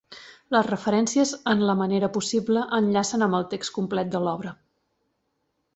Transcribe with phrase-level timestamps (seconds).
[0.53, 4.57] Les referències, en la manera possible, enllacen amb el text complet de l'obra.